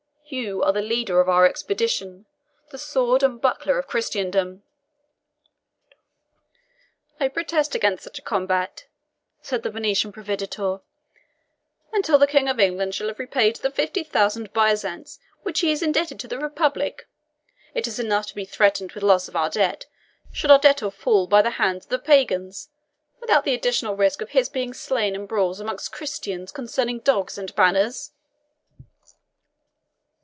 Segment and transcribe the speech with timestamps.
[0.33, 2.25] You are the leader of our expedition
[2.69, 4.63] the sword and buckler of Christendom."
[7.19, 8.85] "I protest against such a combat,"
[9.41, 10.83] said the Venetian proveditore,
[11.91, 15.81] "until the King of England shall have repaid the fifty thousand byzants which he is
[15.83, 17.09] indebted to the republic.
[17.73, 19.85] It is enough to be threatened with loss of our debt,
[20.31, 22.69] should our debtor fall by the hands of the pagans,
[23.19, 27.53] without the additional risk of his being slain in brawls amongst Christians concerning dogs and
[27.53, 28.11] banners."